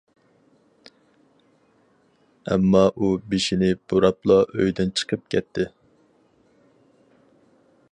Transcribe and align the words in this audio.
ئەمما 2.47 2.81
ئۇ 2.95 3.11
بېشىنى 3.35 3.69
بۇراپلا 3.93 4.39
ئۆيدىن 4.47 4.97
چىقىپ 5.01 5.31
كەتتى. 5.35 5.69